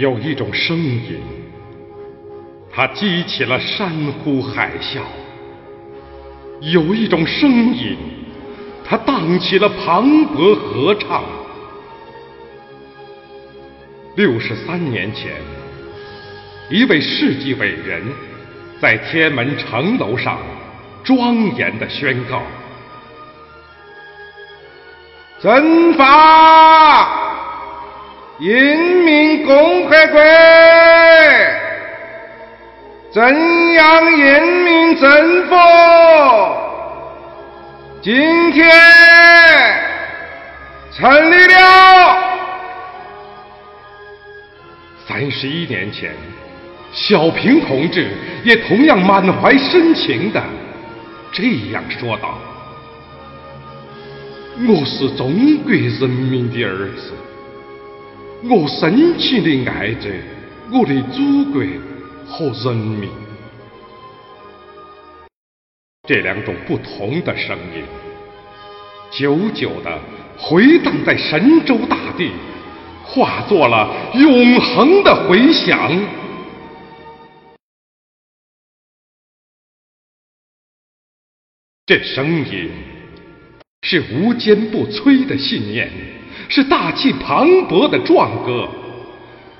[0.00, 1.20] 有一种声音，
[2.72, 3.90] 它激起了山
[4.24, 5.00] 呼海啸；
[6.62, 7.98] 有一种声音，
[8.82, 11.22] 它荡起了磅礴合唱。
[14.16, 15.32] 六十三年前，
[16.70, 18.02] 一位世纪伟人
[18.80, 20.38] 在天安门城楼上
[21.04, 22.40] 庄严地宣告
[25.42, 27.20] ：“征发！”
[28.40, 28.99] 人
[29.50, 30.20] 共和国
[33.12, 35.56] 中央人民政府
[38.00, 38.70] 今天
[40.92, 42.16] 成立了。
[45.08, 46.14] 三十一年前，
[46.92, 48.08] 小平同志
[48.44, 50.40] 也同样满怀深情的
[51.32, 51.42] 这
[51.72, 52.38] 样说道
[54.68, 57.12] ：“我是中国人民的儿子。”
[58.42, 60.10] 我深情地爱着
[60.72, 61.62] 我的祖国
[62.26, 63.10] 和人民。
[66.08, 67.84] 这两种不同的声音，
[69.10, 70.00] 久久地
[70.38, 72.32] 回荡在神州大地，
[73.04, 75.92] 化作了永恒的回响。
[81.84, 82.70] 这声音
[83.82, 86.19] 是无坚不摧的信念。
[86.48, 88.68] 是大气磅礴的壮歌，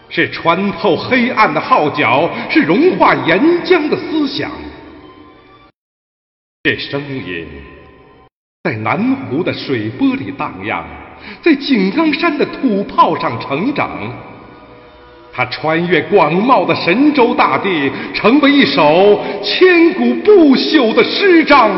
[0.09, 4.51] 是穿透黑暗的号角，是融化岩浆的思想。
[6.63, 7.47] 这声音
[8.65, 10.85] 在南湖的水波里荡漾，
[11.43, 13.91] 在井冈山的土炮上成长。
[15.33, 21.71] 它穿越广袤的神州大地，成为一首千古不朽的诗章。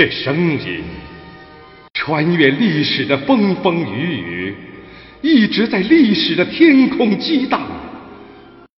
[0.00, 0.82] 这声音
[1.92, 4.54] 穿越历史的风风雨雨，
[5.20, 7.60] 一直在历史的天空激荡，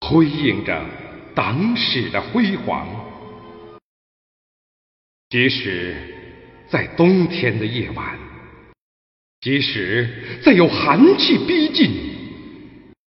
[0.00, 0.84] 辉映着
[1.32, 2.88] 党史的辉煌。
[5.28, 5.94] 即使
[6.68, 8.18] 在冬天的夜晚，
[9.42, 10.08] 即使
[10.42, 11.88] 在有寒气逼近，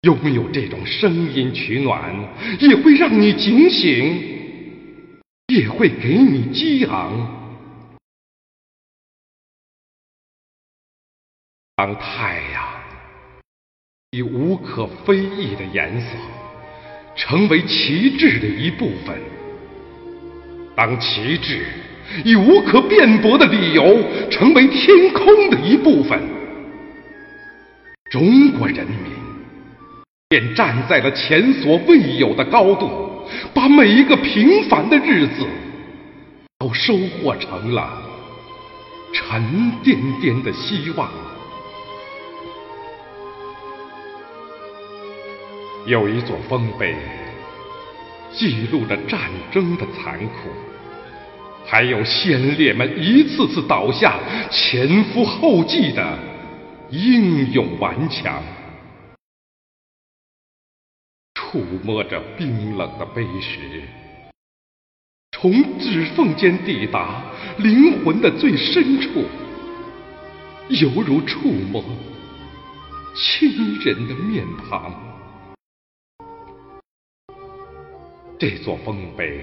[0.02, 2.14] 拥有这种声音取暖，
[2.60, 4.22] 也会让你警醒，
[5.48, 7.41] 也会给你激昂。
[11.77, 12.65] 当太阳
[14.12, 16.17] 以无可非议的颜色
[17.17, 19.19] 成为旗帜的一部分，
[20.77, 21.67] 当旗帜
[22.25, 23.99] 以无可辩驳的理由
[24.31, 26.21] 成为天空的一部分，
[28.09, 29.12] 中国人民
[30.29, 35.45] 便站在了前所未有的高度，把每一个平凡的日子
[36.61, 38.01] 都收获成了
[39.12, 41.11] 沉甸甸的希望。
[45.87, 46.97] 有一座丰碑，
[48.33, 50.49] 记录着战争的残酷，
[51.67, 54.19] 还有先烈们一次次倒下、
[54.50, 56.19] 前赴后继的
[56.91, 58.43] 英勇顽强。
[61.34, 63.83] 触摸着冰冷的碑石，
[65.33, 67.23] 从指缝间抵达
[67.59, 69.27] 灵魂的最深处，
[70.71, 71.84] 犹如触摸
[73.15, 75.13] 亲人的面庞。
[78.44, 79.43] 这座丰碑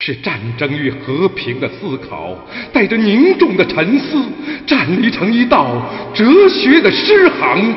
[0.00, 2.36] 是战争与和平的思考，
[2.72, 4.24] 带着凝重的沉思，
[4.66, 5.80] 站立成一道
[6.12, 7.76] 哲学的诗行。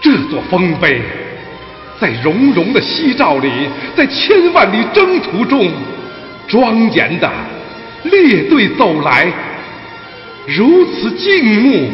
[0.00, 1.02] 这座丰碑
[2.00, 3.50] 在融融的夕照里，
[3.94, 5.70] 在千万里征途中，
[6.46, 7.30] 庄严的
[8.04, 9.30] 列队走来，
[10.46, 11.90] 如此静穆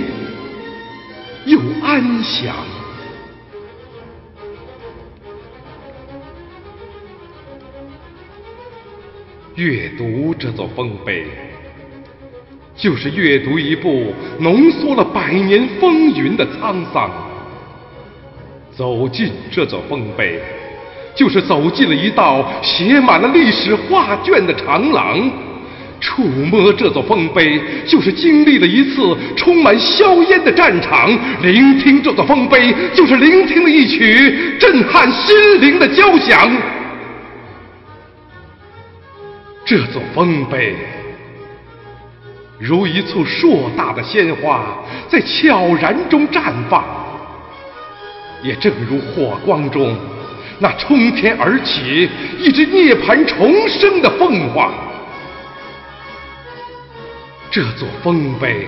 [1.47, 2.55] 又安详。
[9.57, 11.25] 阅读这座丰碑，
[12.77, 17.09] 就是阅读一部浓缩了百年风云的沧桑；
[18.77, 20.41] 走进这座丰碑，
[21.15, 25.31] 就是走进了一道写满了历史画卷的长廊；
[26.01, 36.51] 触摸这座丰碑，就是经历了一次充满硝烟的战场；聆听这座丰碑，就是聆听了一曲震撼心灵的交响。
[39.65, 40.77] 这座丰碑
[42.59, 44.63] 如一簇硕大的鲜花，
[45.09, 46.83] 在悄然中绽放；
[48.43, 49.97] 也正如火光中
[50.59, 52.09] 那冲天而起、
[52.39, 54.73] 一只涅槃重生的凤凰。
[57.51, 58.67] 这座丰碑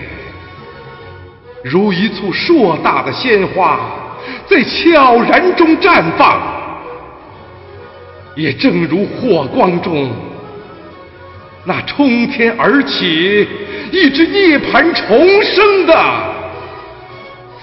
[1.62, 3.78] 如一簇硕大的鲜花，
[4.48, 6.38] 在悄然中绽放；
[8.34, 10.10] 也正如火光中
[11.66, 13.46] 那冲天而起、
[13.90, 15.94] 一只涅槃重生的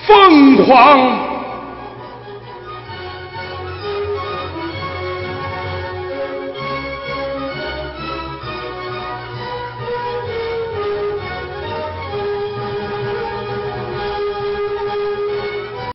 [0.06, 1.33] 凤凰。